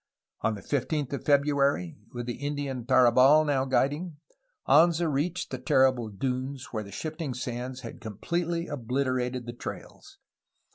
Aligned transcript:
On 0.41 0.55
the 0.55 0.63
fifteenth 0.63 1.13
of 1.13 1.25
February, 1.25 1.95
with 2.11 2.25
the 2.25 2.37
Indian 2.37 2.85
Tarabal 2.87 3.45
low 3.45 3.67
guiding, 3.67 4.17
Anza 4.67 5.07
reached 5.07 5.51
the 5.51 5.59
terrible 5.59 6.09
dunes, 6.09 6.73
where 6.73 6.81
the 6.83 6.89
shifting 6.91 7.33
iands 7.33 7.81
had 7.81 8.01
completely 8.01 8.65
obliterated 8.67 9.45
the 9.45 9.53
trails. 9.53 10.17